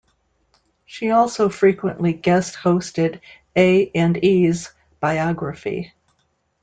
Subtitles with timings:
[0.87, 3.21] She also frequently guest hosted
[3.55, 5.93] A and E's "Biography".